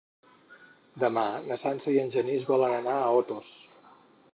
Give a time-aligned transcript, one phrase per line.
[1.03, 3.57] Demà na Sança i en Genís volen anar a Otos.